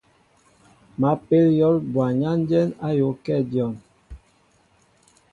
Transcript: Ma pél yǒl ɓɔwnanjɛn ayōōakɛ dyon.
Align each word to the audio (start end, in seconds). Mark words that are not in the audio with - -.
Ma 0.99 1.11
pél 1.25 1.47
yǒl 1.59 1.75
ɓɔwnanjɛn 1.93 2.69
ayōōakɛ 2.87 3.35
dyon. 3.49 3.75